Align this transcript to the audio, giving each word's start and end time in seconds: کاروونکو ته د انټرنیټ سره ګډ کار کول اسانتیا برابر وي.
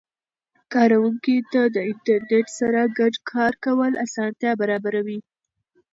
کاروونکو 0.73 1.35
ته 1.51 1.61
د 1.75 1.77
انټرنیټ 1.89 2.47
سره 2.59 2.79
ګډ 2.99 3.13
کار 3.31 3.53
کول 3.65 3.91
اسانتیا 4.05 4.51
برابر 4.61 4.93
وي. 5.07 5.19